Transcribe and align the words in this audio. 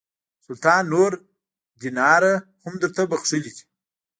سلطان 0.45 0.81
نور 0.91 1.11
دیناره 1.81 2.33
هم 2.63 2.73
درته 2.81 3.01
بخښلي 3.11 3.51
دي. 3.55 3.63